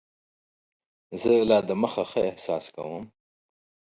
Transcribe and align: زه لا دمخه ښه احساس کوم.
زه 1.21 1.31
لا 1.49 1.59
دمخه 1.69 2.03
ښه 2.11 2.21
احساس 2.31 2.65
کوم. 2.75 3.03